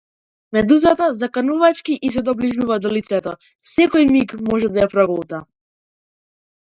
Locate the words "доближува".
2.29-2.77